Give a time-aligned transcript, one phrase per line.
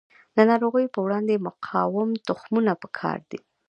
[0.35, 3.39] د ناروغیو په وړاندې مقاوم تخمونه پکار دي.